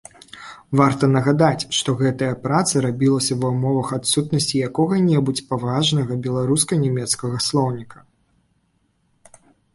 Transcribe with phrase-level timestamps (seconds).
[0.79, 7.97] Варта нагадаць, што гэтая праца рабілася ва ўмовах адсутнасці якога-небудзь паважнага беларуска-нямецкага слоўніка.